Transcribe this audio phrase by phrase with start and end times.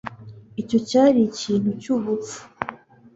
[0.61, 2.39] icyo cyari ikintu cyubupfu